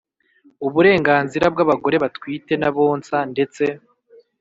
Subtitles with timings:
[0.67, 3.63] Uburenganzira bw abagore batwite n abonsa ndetse